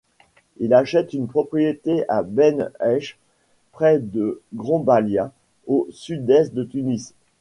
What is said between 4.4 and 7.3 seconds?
Grombalia, au sud-est de Tunis.